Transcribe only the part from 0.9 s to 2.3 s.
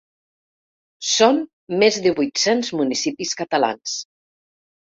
Són més de